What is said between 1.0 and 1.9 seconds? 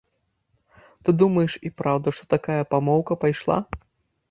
Ты думаеш і